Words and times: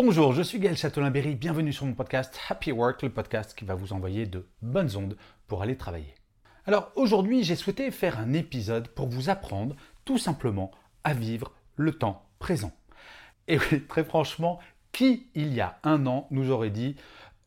Bonjour, 0.00 0.32
je 0.32 0.42
suis 0.42 0.60
Gaël 0.60 0.76
Châtelain-Berry, 0.76 1.34
bienvenue 1.34 1.72
sur 1.72 1.84
mon 1.84 1.92
podcast 1.92 2.38
Happy 2.48 2.70
Work, 2.70 3.02
le 3.02 3.10
podcast 3.10 3.58
qui 3.58 3.64
va 3.64 3.74
vous 3.74 3.92
envoyer 3.92 4.26
de 4.26 4.46
bonnes 4.62 4.94
ondes 4.94 5.16
pour 5.48 5.60
aller 5.60 5.76
travailler. 5.76 6.14
Alors 6.66 6.92
aujourd'hui, 6.94 7.42
j'ai 7.42 7.56
souhaité 7.56 7.90
faire 7.90 8.20
un 8.20 8.32
épisode 8.32 8.86
pour 8.86 9.08
vous 9.08 9.28
apprendre 9.28 9.74
tout 10.04 10.16
simplement 10.16 10.70
à 11.02 11.14
vivre 11.14 11.52
le 11.74 11.92
temps 11.92 12.24
présent. 12.38 12.70
Et 13.48 13.58
oui, 13.58 13.82
très 13.88 14.04
franchement, 14.04 14.60
qui 14.92 15.26
il 15.34 15.52
y 15.52 15.60
a 15.60 15.80
un 15.82 16.06
an 16.06 16.28
nous 16.30 16.52
aurait 16.52 16.70
dit 16.70 16.94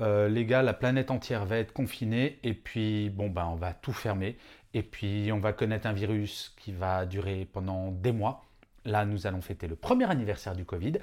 euh, 0.01 0.27
les 0.27 0.45
gars, 0.45 0.61
la 0.61 0.73
planète 0.73 1.09
entière 1.09 1.45
va 1.45 1.55
être 1.55 1.71
confinée 1.71 2.37
et 2.43 2.53
puis 2.53 3.09
bon 3.11 3.29
ben 3.29 3.45
on 3.45 3.55
va 3.55 3.73
tout 3.73 3.93
fermer 3.93 4.37
et 4.73 4.83
puis 4.83 5.31
on 5.31 5.39
va 5.39 5.53
connaître 5.53 5.87
un 5.87 5.93
virus 5.93 6.53
qui 6.59 6.73
va 6.73 7.05
durer 7.05 7.47
pendant 7.53 7.91
des 7.91 8.11
mois. 8.11 8.43
Là, 8.85 9.05
nous 9.05 9.27
allons 9.27 9.41
fêter 9.41 9.67
le 9.67 9.75
premier 9.75 10.09
anniversaire 10.09 10.55
du 10.55 10.65
Covid. 10.65 10.93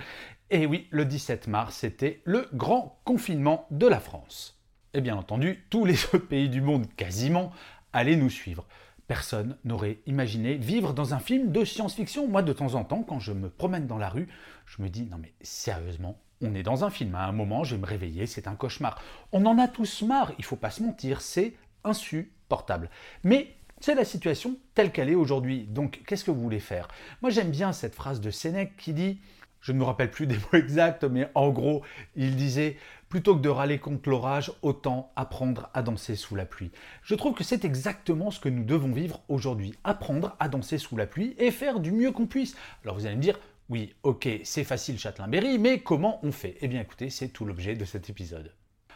Et 0.50 0.66
oui, 0.66 0.88
le 0.90 1.04
17 1.04 1.46
mars, 1.46 1.76
c'était 1.76 2.20
le 2.24 2.48
grand 2.52 3.00
confinement 3.04 3.66
de 3.70 3.86
la 3.86 4.00
France. 4.00 4.60
Et 4.94 5.00
bien 5.00 5.16
entendu, 5.16 5.64
tous 5.70 5.84
les 5.84 5.96
pays 6.28 6.48
du 6.48 6.60
monde, 6.60 6.86
quasiment, 6.96 7.52
allaient 7.92 8.16
nous 8.16 8.30
suivre. 8.30 8.66
Personne 9.06 9.56
n'aurait 9.64 9.98
imaginé 10.06 10.54
vivre 10.54 10.92
dans 10.92 11.14
un 11.14 11.18
film 11.18 11.52
de 11.52 11.64
science-fiction. 11.64 12.28
Moi, 12.28 12.42
de 12.42 12.52
temps 12.52 12.74
en 12.74 12.84
temps, 12.84 13.02
quand 13.02 13.20
je 13.20 13.32
me 13.32 13.48
promène 13.48 13.86
dans 13.86 13.96
la 13.96 14.08
rue, 14.08 14.28
je 14.66 14.82
me 14.82 14.88
dis, 14.88 15.04
non 15.04 15.16
mais 15.18 15.32
sérieusement, 15.40 16.18
on 16.40 16.54
est 16.54 16.62
dans 16.62 16.84
un 16.84 16.90
film. 16.90 17.14
À 17.14 17.26
un 17.26 17.32
moment, 17.32 17.64
je 17.64 17.74
vais 17.74 17.80
me 17.80 17.86
réveiller, 17.86 18.26
c'est 18.26 18.48
un 18.48 18.54
cauchemar. 18.54 19.00
On 19.32 19.46
en 19.46 19.58
a 19.58 19.68
tous 19.68 20.02
marre, 20.02 20.32
il 20.38 20.44
faut 20.44 20.56
pas 20.56 20.70
se 20.70 20.82
mentir, 20.82 21.20
c'est 21.20 21.54
insupportable. 21.84 22.90
Mais 23.24 23.54
c'est 23.80 23.94
la 23.94 24.04
situation 24.04 24.56
telle 24.74 24.92
qu'elle 24.92 25.08
est 25.08 25.14
aujourd'hui. 25.14 25.64
Donc, 25.64 26.02
qu'est-ce 26.06 26.24
que 26.24 26.30
vous 26.30 26.40
voulez 26.40 26.60
faire? 26.60 26.88
Moi, 27.22 27.30
j'aime 27.30 27.50
bien 27.50 27.72
cette 27.72 27.94
phrase 27.94 28.20
de 28.20 28.30
Sénèque 28.30 28.76
qui 28.76 28.92
dit, 28.92 29.20
je 29.60 29.72
ne 29.72 29.78
me 29.78 29.84
rappelle 29.84 30.10
plus 30.10 30.26
des 30.26 30.36
mots 30.52 30.58
exacts, 30.58 31.04
mais 31.04 31.28
en 31.34 31.50
gros, 31.50 31.82
il 32.16 32.36
disait, 32.36 32.76
plutôt 33.08 33.36
que 33.36 33.40
de 33.40 33.48
râler 33.48 33.78
contre 33.78 34.08
l'orage, 34.08 34.52
autant 34.62 35.12
apprendre 35.16 35.70
à 35.74 35.82
danser 35.82 36.16
sous 36.16 36.34
la 36.34 36.46
pluie. 36.46 36.70
Je 37.02 37.14
trouve 37.14 37.34
que 37.34 37.44
c'est 37.44 37.64
exactement 37.64 38.30
ce 38.30 38.40
que 38.40 38.48
nous 38.48 38.64
devons 38.64 38.92
vivre 38.92 39.22
aujourd'hui. 39.28 39.74
Apprendre 39.84 40.36
à 40.40 40.48
danser 40.48 40.78
sous 40.78 40.96
la 40.96 41.06
pluie 41.06 41.34
et 41.38 41.50
faire 41.50 41.80
du 41.80 41.92
mieux 41.92 42.12
qu'on 42.12 42.26
puisse. 42.26 42.56
Alors, 42.84 42.96
vous 42.96 43.06
allez 43.06 43.16
me 43.16 43.22
dire, 43.22 43.38
oui, 43.68 43.94
ok, 44.02 44.28
c'est 44.44 44.64
facile 44.64 44.98
Châtelain-Berry, 44.98 45.58
mais 45.58 45.80
comment 45.80 46.20
on 46.22 46.32
fait? 46.32 46.56
Eh 46.60 46.68
bien, 46.68 46.80
écoutez, 46.80 47.10
c'est 47.10 47.28
tout 47.28 47.44
l'objet 47.44 47.74
de 47.74 47.84
cet 47.84 48.10
épisode. 48.10 48.52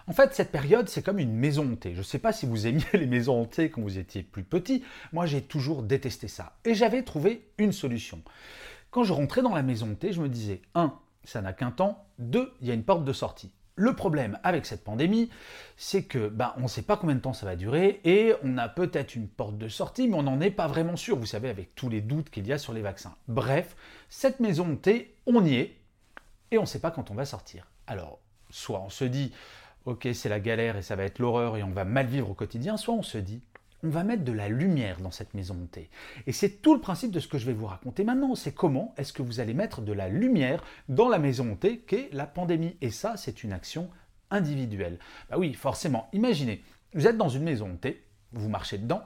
En 0.09 0.13
fait, 0.13 0.35
cette 0.35 0.51
période, 0.51 0.89
c'est 0.89 1.03
comme 1.03 1.19
une 1.19 1.35
maison 1.35 1.73
hantée. 1.73 1.93
Je 1.93 1.99
ne 1.99 2.05
sais 2.05 2.19
pas 2.19 2.33
si 2.33 2.47
vous 2.47 2.67
aimiez 2.67 2.85
les 2.93 3.07
maisons 3.07 3.41
hantées 3.41 3.71
quand 3.71 3.83
vous 3.83 3.99
étiez 3.99 4.23
plus 4.23 4.45
petit. 4.45 4.83
Moi, 5.13 5.27
j'ai 5.27 5.43
toujours 5.43 5.83
détesté 5.83 6.29
ça. 6.29 6.57
Et 6.65 6.75
j'avais 6.75 7.03
trouvé 7.03 7.49
une 7.59 7.73
solution. 7.73 8.23
Quand 8.91 9.05
je 9.05 9.13
rentrais 9.13 9.43
dans 9.43 9.55
la 9.55 9.63
maison 9.63 9.93
hantée, 9.93 10.13
je 10.13 10.21
me 10.21 10.29
disais, 10.29 10.61
1. 10.75 10.99
Ça 11.25 11.41
n'a 11.41 11.53
qu'un 11.53 11.71
temps. 11.71 12.05
2. 12.19 12.53
Il 12.61 12.69
y 12.69 12.71
a 12.71 12.75
une 12.75 12.85
porte 12.85 13.05
de 13.05 13.13
sortie. 13.13 13.53
Le 13.75 13.95
problème 13.95 14.39
avec 14.43 14.67
cette 14.67 14.85
pandémie, 14.85 15.31
c'est 15.79 16.03
que 16.03 16.29
ben, 16.29 16.53
on 16.59 16.63
ne 16.63 16.69
sait 16.69 16.83
pas 16.83 16.99
combien 16.99 17.15
de 17.15 17.21
temps 17.21 17.33
ça 17.33 17.47
va 17.47 17.57
durer 17.57 18.01
et 18.05 18.35
on 18.43 18.59
a 18.59 18.69
peut-être 18.69 19.15
une 19.15 19.29
porte 19.29 19.57
de 19.57 19.69
sortie, 19.69 20.09
mais 20.09 20.17
on 20.17 20.25
n'en 20.25 20.43
est 20.43 20.51
pas 20.51 20.67
vraiment 20.67 20.97
sûr, 20.97 21.17
vous 21.17 21.25
savez, 21.25 21.49
avec 21.49 21.75
tous 21.75 21.89
les 21.89 22.03
doutes 22.03 22.29
qu'il 22.29 22.47
y 22.47 22.53
a 22.53 22.59
sur 22.59 22.75
les 22.75 22.83
vaccins. 22.83 23.15
Bref, 23.29 23.75
cette 24.11 24.41
maison 24.41 24.73
hantée, 24.73 25.17
on 25.25 25.43
y 25.43 25.55
est 25.55 25.79
et 26.51 26.59
on 26.59 26.63
ne 26.63 26.67
sait 26.67 26.81
pas 26.81 26.91
quand 26.91 27.11
on 27.11 27.15
va 27.15 27.25
sortir. 27.25 27.67
Alors, 27.87 28.21
soit 28.51 28.81
on 28.83 28.91
se 28.91 29.05
dit, 29.05 29.33
ok, 29.87 30.09
c'est 30.15 30.29
la 30.29 30.41
galère 30.41 30.77
et 30.77 30.83
ça 30.83 30.97
va 30.97 31.05
être 31.05 31.19
l'horreur 31.19 31.57
et 31.57 31.63
on 31.63 31.71
va 31.71 31.85
mal 31.85 32.07
vivre 32.07 32.31
au 32.31 32.35
quotidien, 32.35 32.77
soit 32.77 32.95
on 32.95 33.03
se 33.03 33.19
dit, 33.19 33.43
on 33.85 33.89
va 33.89 34.05
mettre 34.05 34.25
de 34.25 34.33
la 34.33 34.49
lumière 34.49 35.01
dans 35.01 35.11
cette 35.11 35.35
maison 35.35 35.57
hantée. 35.61 35.91
Et 36.27 36.33
c'est 36.33 36.63
tout 36.63 36.75
le 36.75 36.81
principe 36.81 37.11
de 37.11 37.19
ce 37.21 37.27
que 37.27 37.39
je 37.39 37.47
vais 37.47 37.53
vous 37.53 37.67
raconter 37.67 38.05
maintenant, 38.05 38.35
c'est 38.35 38.55
comment 38.55 38.95
est-ce 38.97 39.13
que 39.13 39.23
vous 39.23 39.41
allez 39.41 39.55
mettre 39.55 39.81
de 39.81 39.93
la 39.93 40.09
lumière 40.09 40.63
dans 40.89 41.09
la 41.09 41.19
maison 41.19 41.53
hantée 41.53 41.79
qu'est 41.79 42.09
la 42.13 42.27
pandémie. 42.27 42.77
Et 42.81 42.91
ça, 42.91 43.17
c'est 43.17 43.43
une 43.43 43.53
action 43.53 43.91
individuelle. 44.31 44.99
Bah 45.31 45.37
oui, 45.39 45.53
forcément, 45.55 46.09
imaginez, 46.13 46.63
vous 46.95 47.07
êtes 47.07 47.17
dans 47.19 47.29
une 47.29 47.43
maison 47.43 47.71
hantée, 47.73 48.05
vous 48.33 48.49
marchez 48.49 48.79
dedans, 48.79 49.03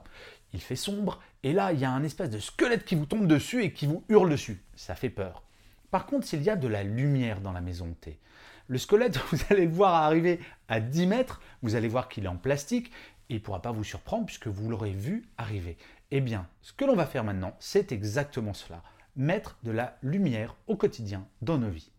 il 0.53 0.61
fait 0.61 0.77
sombre, 0.77 1.21
et 1.43 1.53
là, 1.53 1.73
il 1.73 1.81
y 1.81 1.85
a 1.85 1.91
un 1.91 2.05
espèce 2.05 2.31
de 2.31 2.39
squelette 2.39 2.85
qui 2.85 2.97
vous 2.97 3.07
tombe 3.07 3.27
dessus 3.27 3.63
et 3.63 3.73
qui 3.73 3.87
vous 3.87 4.05
hurle 4.09 4.31
dessus. 4.31 4.63
Ça 4.75 4.95
fait 4.95 5.11
peur. 5.11 5.43
Par 5.91 6.07
contre, 6.07 6.27
s'il 6.27 6.43
y 6.43 6.51
a 6.51 6.57
de 6.57 6.69
la 6.69 6.83
lumière 6.83 7.41
dans 7.41 7.53
la 7.53 7.61
maison 7.61 7.87
hantée, 7.87 8.19
le 8.69 8.79
squelette, 8.79 9.19
vous 9.31 9.39
allez 9.51 9.67
le 9.67 9.73
voir 9.73 9.95
arriver 9.95 10.41
à 10.69 10.81
10 10.81 11.07
mètres, 11.07 11.41
vous 11.63 11.75
allez 11.75 11.89
voir 11.89 12.09
qu'il 12.09 12.25
est 12.25 12.29
en 12.29 12.37
plastique, 12.37 12.91
il 13.29 13.37
ne 13.37 13.41
pourra 13.41 13.63
pas 13.63 13.73
vous 13.73 13.85
surprendre 13.85 14.27
puisque 14.27 14.47
vous 14.47 14.69
l'aurez 14.69 14.93
vu 14.93 15.29
arriver. 15.39 15.77
Eh 16.11 16.21
bien, 16.21 16.47
ce 16.63 16.73
que 16.73 16.85
l'on 16.85 16.95
va 16.95 17.07
faire 17.07 17.25
maintenant, 17.25 17.57
c'est 17.59 17.93
exactement 17.93 18.55
cela. 18.55 18.83
Mettre 19.17 19.57
de 19.63 19.73
la 19.73 19.99
lumière 20.03 20.55
au 20.67 20.77
quotidien 20.77 21.27
dans 21.43 21.59
nos 21.59 21.71
vies. 21.71 21.91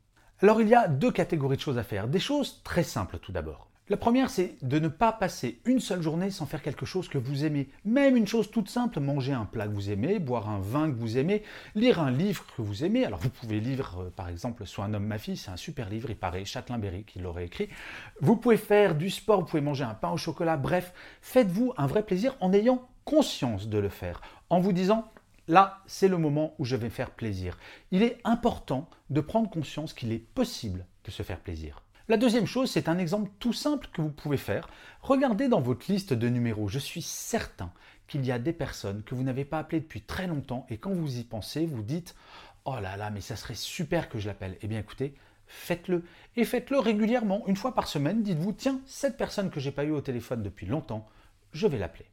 Alors 0.41 0.61
il 0.61 0.67
y 0.67 0.75
a 0.75 0.87
deux 0.87 1.11
catégories 1.11 1.57
de 1.57 1.61
choses 1.61 1.77
à 1.77 1.83
faire. 1.83 2.07
Des 2.07 2.19
choses 2.19 2.61
très 2.63 2.83
simples 2.83 3.17
tout 3.19 3.31
d'abord. 3.31 3.69
La 3.89 3.95
première, 3.95 4.29
c'est 4.29 4.57
de 4.63 4.79
ne 4.79 4.89
pas 4.89 5.13
passer 5.13 5.61
une 5.63 5.79
seule 5.79 6.01
journée 6.01 6.29
sans 6.29 6.45
faire 6.45 6.61
quelque 6.61 6.85
chose 6.85 7.07
que 7.07 7.17
vous 7.17 7.45
aimez. 7.45 7.69
Même 7.85 8.17
une 8.17 8.27
chose 8.27 8.51
toute 8.51 8.67
simple, 8.67 8.99
manger 8.99 9.31
un 9.31 9.45
plat 9.45 9.65
que 9.65 9.71
vous 9.71 9.89
aimez, 9.89 10.19
boire 10.19 10.49
un 10.49 10.59
vin 10.59 10.91
que 10.91 10.97
vous 10.97 11.17
aimez, 11.17 11.41
lire 11.73 12.01
un 12.01 12.11
livre 12.11 12.45
que 12.57 12.61
vous 12.61 12.83
aimez. 12.83 13.05
Alors 13.05 13.19
vous 13.19 13.29
pouvez 13.29 13.61
lire 13.61 13.95
euh, 14.01 14.09
par 14.09 14.27
exemple 14.27 14.65
Soit 14.65 14.83
un 14.83 14.93
homme, 14.93 15.05
ma 15.05 15.17
fille, 15.17 15.37
c'est 15.37 15.51
un 15.51 15.55
super 15.57 15.89
livre, 15.89 16.09
il 16.09 16.17
paraît, 16.17 16.43
Châtelain-Berry 16.43 17.05
qui 17.05 17.19
l'aurait 17.19 17.45
écrit. 17.45 17.69
Vous 18.19 18.35
pouvez 18.35 18.57
faire 18.57 18.93
du 18.93 19.09
sport, 19.09 19.39
vous 19.39 19.45
pouvez 19.45 19.61
manger 19.61 19.85
un 19.85 19.93
pain 19.93 20.11
au 20.11 20.17
chocolat, 20.17 20.57
bref, 20.57 20.91
faites-vous 21.21 21.73
un 21.77 21.87
vrai 21.87 22.03
plaisir 22.03 22.35
en 22.41 22.51
ayant 22.51 22.89
conscience 23.05 23.69
de 23.69 23.77
le 23.77 23.87
faire, 23.87 24.19
en 24.49 24.59
vous 24.59 24.73
disant 24.73 25.09
Là, 25.47 25.81
c'est 25.85 26.09
le 26.09 26.17
moment 26.17 26.55
où 26.59 26.65
je 26.65 26.75
vais 26.75 26.89
faire 26.89 27.11
plaisir. 27.11 27.57
Il 27.91 28.03
est 28.03 28.17
important 28.25 28.89
de 29.09 29.21
prendre 29.21 29.49
conscience 29.49 29.93
qu'il 29.93 30.11
est 30.11 30.19
possible 30.19 30.85
de 31.05 31.11
se 31.11 31.23
faire 31.23 31.39
plaisir. 31.39 31.81
La 32.09 32.15
deuxième 32.15 32.45
chose, 32.45 32.71
c'est 32.71 32.87
un 32.87 32.99
exemple 32.99 33.29
tout 33.37 33.51
simple 33.51 33.89
que 33.91 34.01
vous 34.01 34.11
pouvez 34.11 34.37
faire. 34.37 34.69
Regardez 35.01 35.49
dans 35.49 35.59
votre 35.59 35.91
liste 35.91 36.13
de 36.13 36.29
numéros. 36.29 36.69
Je 36.69 36.79
suis 36.79 37.01
certain 37.01 37.69
qu'il 38.07 38.25
y 38.25 38.31
a 38.31 38.39
des 38.39 38.53
personnes 38.53 39.03
que 39.03 39.13
vous 39.13 39.23
n'avez 39.23 39.43
pas 39.43 39.59
appelées 39.59 39.81
depuis 39.81 39.99
très 39.99 40.25
longtemps 40.25 40.65
et 40.69 40.77
quand 40.77 40.93
vous 40.93 41.17
y 41.17 41.25
pensez, 41.25 41.65
vous 41.65 41.83
dites 41.83 42.15
Oh 42.63 42.79
là 42.81 42.95
là, 42.95 43.09
mais 43.09 43.19
ça 43.19 43.35
serait 43.35 43.55
super 43.55 44.07
que 44.07 44.19
je 44.19 44.27
l'appelle. 44.27 44.57
Eh 44.61 44.67
bien 44.67 44.79
écoutez, 44.79 45.15
faites-le. 45.47 46.05
Et 46.37 46.45
faites-le 46.45 46.79
régulièrement, 46.79 47.45
une 47.45 47.57
fois 47.57 47.75
par 47.75 47.89
semaine. 47.89 48.23
Dites-vous 48.23 48.53
Tiens, 48.53 48.79
cette 48.85 49.17
personne 49.17 49.49
que 49.49 49.59
j'ai 49.59 49.71
pas 49.71 49.83
eue 49.83 49.91
au 49.91 49.99
téléphone 49.99 50.43
depuis 50.43 50.65
longtemps, 50.65 51.09
je 51.51 51.67
vais 51.67 51.77
l'appeler. 51.77 52.05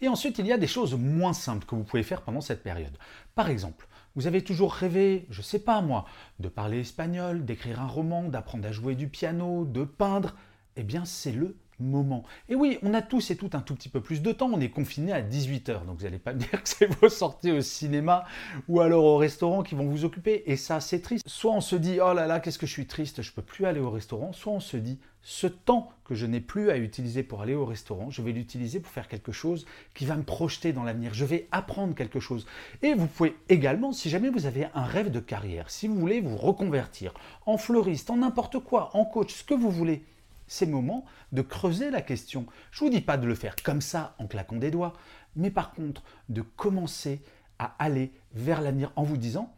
Et 0.00 0.06
ensuite, 0.06 0.38
il 0.38 0.46
y 0.46 0.52
a 0.52 0.58
des 0.58 0.68
choses 0.68 0.94
moins 0.94 1.32
simples 1.32 1.66
que 1.66 1.74
vous 1.74 1.82
pouvez 1.82 2.04
faire 2.04 2.22
pendant 2.22 2.40
cette 2.40 2.62
période. 2.62 2.96
Par 3.34 3.50
exemple, 3.50 3.88
vous 4.16 4.26
avez 4.26 4.42
toujours 4.42 4.72
rêvé, 4.72 5.26
je 5.30 5.42
sais 5.42 5.60
pas 5.60 5.80
moi, 5.80 6.04
de 6.38 6.48
parler 6.48 6.80
espagnol, 6.80 7.44
d'écrire 7.44 7.80
un 7.80 7.86
roman, 7.86 8.24
d'apprendre 8.24 8.66
à 8.66 8.72
jouer 8.72 8.94
du 8.94 9.08
piano, 9.08 9.64
de 9.64 9.84
peindre. 9.84 10.34
Eh 10.76 10.82
bien, 10.82 11.04
c'est 11.04 11.32
le 11.32 11.56
moment. 11.80 12.24
Et 12.48 12.54
oui, 12.54 12.78
on 12.82 12.94
a 12.94 13.02
tous 13.02 13.30
et 13.30 13.36
toutes 13.36 13.54
un 13.54 13.60
tout 13.60 13.74
petit 13.74 13.88
peu 13.88 14.00
plus 14.00 14.22
de 14.22 14.32
temps, 14.32 14.50
on 14.52 14.60
est 14.60 14.70
confiné 14.70 15.12
à 15.12 15.22
18h, 15.22 15.86
donc 15.86 15.98
vous 15.98 16.04
n'allez 16.04 16.18
pas 16.18 16.32
me 16.32 16.38
dire 16.38 16.62
que 16.62 16.68
c'est 16.68 16.86
vos 16.86 17.08
sorties 17.08 17.52
au 17.52 17.60
cinéma 17.60 18.24
ou 18.68 18.80
alors 18.80 19.04
au 19.04 19.16
restaurant 19.16 19.62
qui 19.62 19.74
vont 19.74 19.88
vous 19.88 20.04
occuper, 20.04 20.42
et 20.46 20.56
ça 20.56 20.80
c'est 20.80 21.00
triste. 21.00 21.24
Soit 21.26 21.52
on 21.52 21.60
se 21.60 21.76
dit, 21.76 21.98
oh 22.00 22.12
là 22.12 22.26
là, 22.26 22.40
qu'est-ce 22.40 22.58
que 22.58 22.66
je 22.66 22.72
suis 22.72 22.86
triste, 22.86 23.22
je 23.22 23.32
peux 23.32 23.42
plus 23.42 23.64
aller 23.64 23.80
au 23.80 23.90
restaurant, 23.90 24.32
soit 24.32 24.52
on 24.52 24.60
se 24.60 24.76
dit, 24.76 24.98
ce 25.22 25.46
temps 25.46 25.90
que 26.04 26.14
je 26.14 26.26
n'ai 26.26 26.40
plus 26.40 26.70
à 26.70 26.78
utiliser 26.78 27.22
pour 27.22 27.42
aller 27.42 27.54
au 27.54 27.66
restaurant, 27.66 28.10
je 28.10 28.22
vais 28.22 28.32
l'utiliser 28.32 28.80
pour 28.80 28.90
faire 28.90 29.08
quelque 29.08 29.32
chose 29.32 29.66
qui 29.94 30.06
va 30.06 30.16
me 30.16 30.22
projeter 30.22 30.72
dans 30.72 30.82
l'avenir, 30.82 31.14
je 31.14 31.24
vais 31.24 31.48
apprendre 31.52 31.94
quelque 31.94 32.20
chose. 32.20 32.46
Et 32.82 32.94
vous 32.94 33.06
pouvez 33.06 33.36
également, 33.48 33.92
si 33.92 34.10
jamais 34.10 34.30
vous 34.30 34.46
avez 34.46 34.66
un 34.74 34.84
rêve 34.84 35.10
de 35.10 35.20
carrière, 35.20 35.70
si 35.70 35.88
vous 35.88 35.96
voulez 35.96 36.20
vous 36.20 36.36
reconvertir 36.36 37.12
en 37.46 37.58
fleuriste, 37.58 38.10
en 38.10 38.18
n'importe 38.18 38.58
quoi, 38.58 38.90
en 38.96 39.04
coach, 39.04 39.34
ce 39.34 39.44
que 39.44 39.54
vous 39.54 39.70
voulez, 39.70 40.04
c'est 40.46 40.66
le 40.66 40.72
moment 40.72 41.04
de 41.32 41.42
creuser 41.42 41.90
la 41.90 42.02
question. 42.02 42.46
Je 42.72 42.82
ne 42.82 42.88
vous 42.88 42.96
dis 42.96 43.02
pas 43.02 43.16
de 43.16 43.26
le 43.26 43.34
faire 43.34 43.54
comme 43.62 43.80
ça 43.80 44.14
en 44.18 44.26
claquant 44.26 44.56
des 44.56 44.70
doigts, 44.70 44.94
mais 45.36 45.50
par 45.50 45.72
contre 45.72 46.02
de 46.28 46.42
commencer 46.42 47.22
à 47.58 47.76
aller 47.78 48.10
vers 48.32 48.60
l'avenir 48.60 48.90
en 48.96 49.04
vous 49.04 49.16
disant 49.16 49.52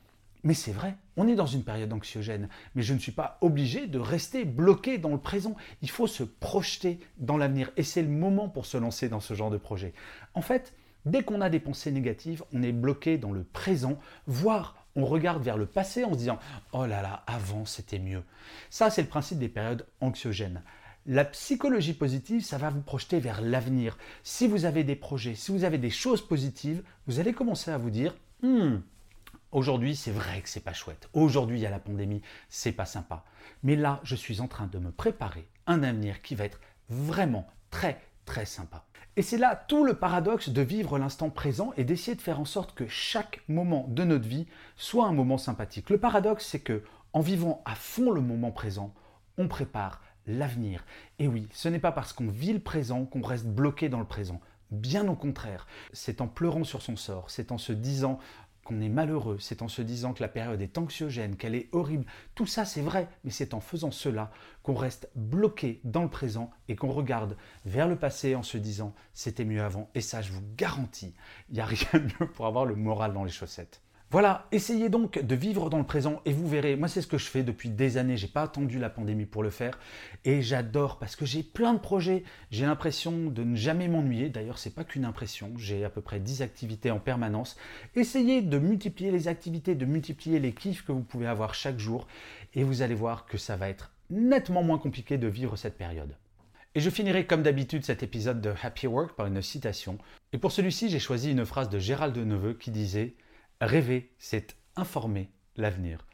mais 0.45 0.55
c'est 0.55 0.73
vrai, 0.73 0.97
on 1.17 1.29
est 1.29 1.35
dans 1.35 1.47
une 1.47 1.65
période 1.65 1.93
anxiogène, 1.93 2.49
mais 2.75 2.83
je 2.83 2.95
ne 2.95 2.99
suis 2.99 3.13
pas 3.13 3.39
obligé 3.41 3.87
de 3.87 3.99
rester 3.99 4.45
bloqué 4.45 4.99
dans 4.99 5.11
le 5.11 5.19
présent. 5.19 5.57
Il 5.83 5.91
faut 5.91 6.07
se 6.07 6.23
projeter 6.23 7.01
dans 7.19 7.37
l'avenir 7.37 7.71
et 7.77 7.83
c'est 7.83 8.03
le 8.03 8.09
moment 8.09 8.49
pour 8.49 8.67
se 8.67 8.77
lancer 8.77 9.09
dans 9.09 9.21
ce 9.21 9.35
genre 9.35 9.51
de 9.51 9.59
projet. 9.59 9.93
En 10.35 10.43
fait, 10.43 10.75
dès 11.05 11.23
qu'on 11.23 11.41
a 11.41 11.51
des 11.51 11.61
pensées 11.61 11.93
négatives, 11.93 12.43
on 12.53 12.63
est 12.63 12.73
bloqué 12.73 13.19
dans 13.19 13.33
le 13.33 13.45
présent, 13.45 13.99
voire 14.27 14.77
on 14.95 15.05
regarde 15.05 15.43
vers 15.43 15.57
le 15.57 15.67
passé 15.67 16.05
en 16.05 16.13
se 16.13 16.19
disant 16.19 16.39
Oh 16.73 16.87
là 16.87 17.03
là, 17.03 17.25
avant 17.27 17.65
c'était 17.65 17.99
mieux. 17.99 18.23
Ça, 18.71 18.91
c'est 18.91 19.03
le 19.03 19.09
principe 19.09 19.39
des 19.39 19.49
périodes 19.49 19.87
anxiogènes. 20.01 20.63
La 21.07 21.25
psychologie 21.25 21.95
positive, 21.95 22.45
ça 22.45 22.59
va 22.59 22.71
vous 22.71 22.81
projeter 22.81 23.19
vers 23.19 23.41
l'avenir. 23.41 23.99
Si 24.23 24.47
vous 24.47 24.67
avez 24.67 24.85
des 24.85 24.95
projets, 24.95 25.35
si 25.35 25.51
vous 25.51 25.65
avez 25.65 25.79
des 25.79 25.91
choses 25.91 26.25
positives, 26.25 26.83
vous 27.07 27.19
allez 27.19 27.33
commencer 27.33 27.73
à 27.73 27.79
vous 27.79 27.91
dire 27.91 28.15
hmm, 28.43 28.77
Aujourd'hui, 29.53 29.97
c'est 29.97 30.11
vrai 30.11 30.41
que 30.41 30.49
c'est 30.49 30.65
pas 30.65 30.73
chouette. 30.73 31.11
Aujourd'hui, 31.13 31.59
il 31.59 31.63
y 31.63 31.67
a 31.67 31.71
la 31.71 31.79
pandémie, 31.79 32.23
c'est 32.49 32.73
pas 32.73 32.87
sympa. 32.87 33.23
Mais 33.63 33.77
là, 33.77 34.01
je 34.03 34.17
suis 34.17 34.41
en 34.41 34.49
train 34.49 34.67
de 34.67 34.79
me 34.79 34.91
préparer 34.91 35.47
un 35.67 35.83
avenir 35.83 36.23
qui 36.23 36.35
va 36.35 36.45
être 36.45 36.59
vraiment 36.89 37.47
très 37.71 38.01
très 38.25 38.47
sympa. 38.47 38.87
Et 39.17 39.21
c'est 39.21 39.37
là 39.37 39.55
tout 39.69 39.85
le 39.85 39.93
paradoxe 39.93 40.49
de 40.49 40.63
vivre 40.63 40.99
l'instant 40.99 41.29
présent 41.29 41.75
et 41.77 41.85
d'essayer 41.85 42.15
de 42.15 42.23
faire 42.23 42.41
en 42.41 42.47
sorte 42.47 42.75
que 42.75 42.89
chaque 42.89 43.43
moment 43.47 43.85
de 43.91 44.05
notre 44.05 44.27
vie 44.27 44.47
soit 44.77 45.07
un 45.07 45.13
moment 45.13 45.37
sympathique. 45.37 45.91
Le 45.91 45.99
paradoxe, 45.99 46.47
c'est 46.47 46.61
que 46.61 46.83
en 47.13 47.21
vivant 47.21 47.61
à 47.67 47.75
fond 47.75 48.11
le 48.11 48.23
moment 48.23 48.53
présent, 48.53 48.95
on 49.37 49.49
prépare 49.49 50.01
l'avenir. 50.27 50.83
Et 51.19 51.29
oui, 51.29 51.47
ce 51.53 51.69
n'est 51.69 51.79
pas 51.79 51.93
parce 51.93 52.15
qu'on 52.15 52.29
vit 52.29 52.55
le 52.55 52.59
présent 52.59 53.05
qu'on 53.05 53.21
reste 53.21 53.47
bloqué 53.47 53.91
dans 53.91 54.01
le 54.01 54.07
présent. 54.07 54.41
Bien 54.73 55.07
au 55.09 55.15
contraire, 55.15 55.67
c'est 55.93 56.23
en 56.23 56.29
pleurant 56.29 56.65
sur 56.65 56.81
son 56.81 56.97
sort, 56.97 57.29
c'est 57.29 57.53
en 57.53 57.59
se 57.59 57.75
disant 57.75 58.19
qu'on 58.65 58.81
est 58.81 58.89
malheureux, 58.89 59.39
c'est 59.41 59.63
en 59.63 59.69
se 59.69 59.83
disant 59.83 60.13
que 60.13 60.23
la 60.23 60.29
période 60.29 60.61
est 60.61 60.79
anxiogène, 60.79 61.37
qu'elle 61.37 61.55
est 61.55 61.69
horrible. 61.73 62.07
Tout 62.35 62.47
ça, 62.47 62.65
c'est 62.65 62.81
vrai, 62.81 63.09
mais 63.25 63.31
c'est 63.31 63.55
en 63.55 63.61
faisant 63.61 63.91
cela 63.91 64.31
qu'on 64.63 64.75
reste 64.75 65.11
bloqué 65.15 65.81
dans 65.85 66.03
le 66.03 66.11
présent 66.11 66.51
et 66.69 66.77
qu'on 66.77 66.93
regarde 66.93 67.37
vers 67.65 67.89
le 67.89 67.97
passé 67.97 68.35
en 68.35 68.43
se 68.43 68.59
disant 68.59 68.95
c'était 69.13 69.45
mieux 69.45 69.63
avant. 69.63 69.91
Et 69.95 70.01
ça, 70.01 70.23
je 70.23 70.33
vous 70.33 70.43
garantis, 70.57 71.15
il 71.49 71.55
n'y 71.55 71.61
a 71.61 71.67
rien 71.67 71.89
de 71.95 72.13
mieux 72.21 72.31
pour 72.31 72.47
avoir 72.47 72.65
le 72.65 72.77
moral 72.77 73.13
dans 73.13 73.25
les 73.25 73.31
chaussettes. 73.31 73.83
Voilà, 74.13 74.47
essayez 74.53 74.91
donc 74.91 75.19
de 75.25 75.35
vivre 75.35 75.71
dans 75.71 75.79
le 75.79 75.87
présent 75.87 76.21
et 76.27 76.35
vous 76.35 76.47
verrez, 76.47 76.77
moi 76.77 76.87
c'est 76.87 77.01
ce 77.01 77.07
que 77.07 77.17
je 77.17 77.25
fais 77.25 77.43
depuis 77.43 77.71
des 77.71 77.97
années, 77.97 78.19
j'ai 78.19 78.29
pas 78.29 78.43
attendu 78.43 78.79
la 78.79 78.91
pandémie 78.91 79.25
pour 79.25 79.43
le 79.43 79.49
faire. 79.49 79.79
Et 80.27 80.43
j'adore 80.43 80.99
parce 80.99 81.17
que 81.17 81.25
j'ai 81.25 81.43
plein 81.43 81.73
de 81.73 81.79
projets, 81.79 82.23
j'ai 82.51 82.67
l'impression 82.67 83.31
de 83.31 83.43
ne 83.43 83.57
jamais 83.57 83.89
m'ennuyer, 83.89 84.29
d'ailleurs 84.29 84.59
c'est 84.59 84.75
pas 84.75 84.85
qu'une 84.85 85.07
impression, 85.07 85.55
j'ai 85.57 85.83
à 85.83 85.89
peu 85.89 86.03
près 86.03 86.21
10 86.21 86.43
activités 86.43 86.91
en 86.91 86.99
permanence. 86.99 87.57
Essayez 87.97 88.43
de 88.43 88.59
multiplier 88.59 89.11
les 89.11 89.29
activités, 89.29 89.75
de 89.75 89.87
multiplier 89.87 90.41
les 90.41 90.53
kiffs 90.53 90.85
que 90.85 90.93
vous 90.93 91.05
pouvez 91.05 91.27
avoir 91.27 91.55
chaque 91.55 91.79
jour. 91.79 92.07
Et 92.53 92.65
vous 92.65 92.83
allez 92.83 92.95
voir 92.95 93.25
que 93.25 93.39
ça 93.39 93.57
va 93.57 93.71
être 93.71 93.93
nettement 94.11 94.63
moins 94.63 94.77
compliqué 94.77 95.17
de 95.17 95.27
vivre 95.27 95.57
cette 95.57 95.79
période. 95.79 96.15
Et 96.75 96.81
je 96.81 96.91
finirai 96.91 97.27
comme 97.27 97.43
d'habitude 97.43 97.87
cet 97.87 98.03
épisode 98.03 98.43
de 98.43 98.53
Happy 98.63 98.87
Work 98.87 99.17
par 99.17 99.27
une 99.27 99.41
citation. 99.41 99.97
Et 100.35 100.39
pour 100.39 100.53
celui-ci, 100.53 100.91
j'ai 100.91 100.99
choisi 100.99 101.31
une 101.31 101.47
phrase 101.47 101.71
de 101.71 101.79
Gérald 101.79 102.15
de 102.15 102.25
Neveu 102.25 102.53
qui 102.53 102.71
disait 102.71 103.15
Rêver, 103.63 104.13
c'est 104.19 104.57
informer 104.75 105.31
l'avenir. 105.55 106.05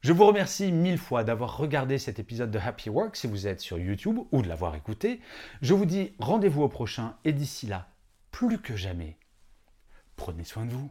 Je 0.00 0.14
vous 0.14 0.24
remercie 0.24 0.72
mille 0.72 0.96
fois 0.96 1.24
d'avoir 1.24 1.58
regardé 1.58 1.98
cet 1.98 2.18
épisode 2.18 2.50
de 2.50 2.58
Happy 2.58 2.88
Work 2.88 3.16
si 3.16 3.26
vous 3.26 3.46
êtes 3.46 3.60
sur 3.60 3.78
YouTube 3.78 4.20
ou 4.32 4.40
de 4.40 4.48
l'avoir 4.48 4.74
écouté. 4.74 5.20
Je 5.60 5.74
vous 5.74 5.84
dis 5.84 6.14
rendez-vous 6.18 6.62
au 6.62 6.70
prochain 6.70 7.18
et 7.26 7.34
d'ici 7.34 7.66
là, 7.66 7.90
plus 8.30 8.58
que 8.58 8.76
jamais, 8.76 9.18
prenez 10.16 10.44
soin 10.44 10.64
de 10.64 10.72
vous. 10.72 10.90